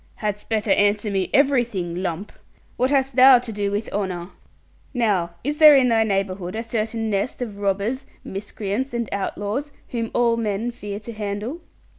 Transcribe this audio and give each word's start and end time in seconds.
'Hadst 0.15 0.49
better 0.49 0.71
answer 0.71 1.11
me 1.11 1.29
everything, 1.31 2.01
lump. 2.01 2.31
What 2.75 2.89
hast 2.89 3.15
thou 3.15 3.37
to 3.37 3.51
do 3.51 3.69
with 3.69 3.87
honour? 3.93 4.29
Now 4.95 5.35
is 5.43 5.59
there 5.59 5.75
in 5.75 5.89
thy 5.89 6.03
neighbourhood 6.03 6.55
a 6.55 6.63
certain 6.63 7.11
nest 7.11 7.39
of 7.39 7.59
robbers, 7.59 8.07
miscreants, 8.23 8.95
and 8.95 9.07
outlaws, 9.11 9.71
whom 9.89 10.09
all 10.15 10.37
men 10.37 10.71
fear 10.71 10.99
to 11.01 11.13
handle?' 11.13 11.61